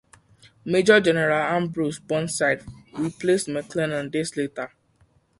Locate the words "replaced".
2.97-3.49